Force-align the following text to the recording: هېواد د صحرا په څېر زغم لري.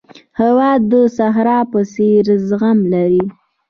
هېواد 0.39 0.81
د 0.91 0.93
صحرا 1.17 1.59
په 1.71 1.79
څېر 1.93 2.25
زغم 2.47 2.79
لري. 2.93 3.23